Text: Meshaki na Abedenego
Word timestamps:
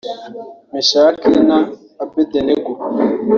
Meshaki 0.73 1.29
na 1.47 1.59
Abedenego 2.03 2.71